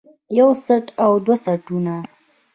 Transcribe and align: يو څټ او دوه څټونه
يو 0.37 0.49
څټ 0.65 0.85
او 1.03 1.11
دوه 1.25 1.35
څټونه 1.43 1.93